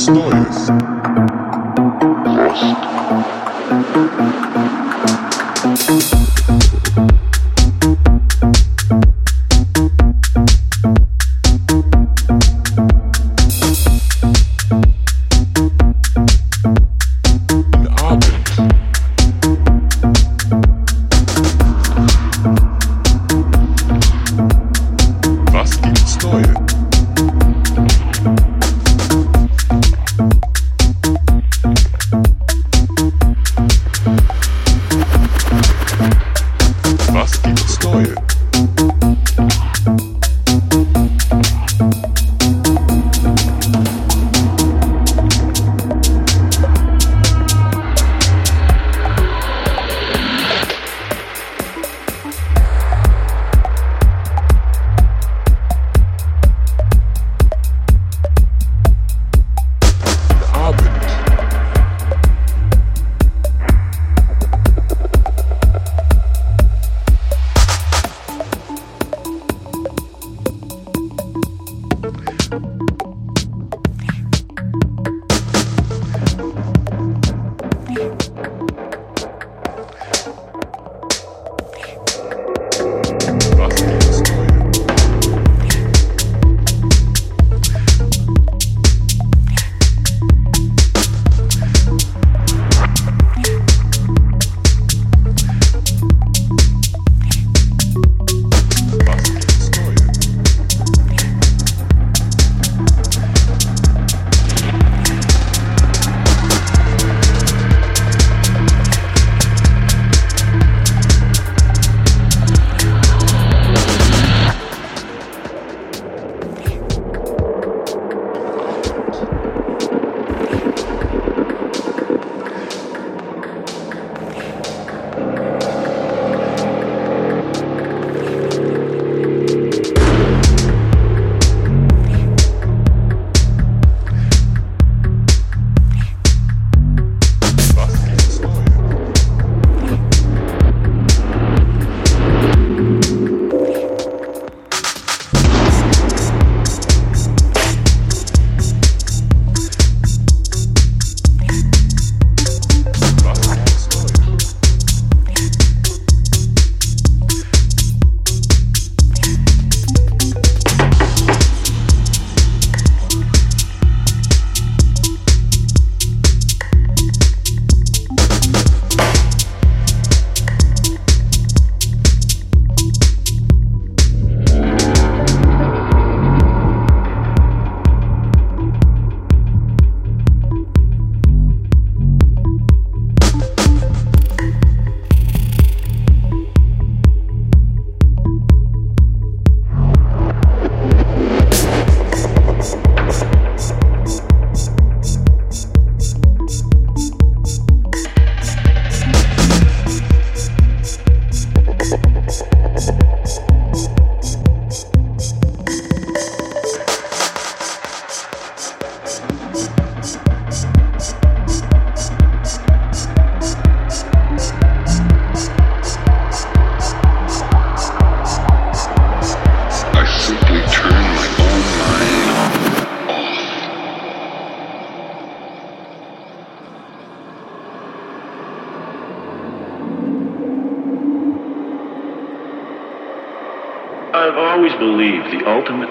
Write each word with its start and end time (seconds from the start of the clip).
stories. 0.00 0.99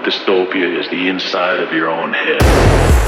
Dystopia 0.03 0.79
is 0.79 0.89
the 0.89 1.07
inside 1.07 1.59
of 1.59 1.71
your 1.73 1.89
own 1.89 2.11
head. 2.13 2.98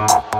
Thank 0.00 0.30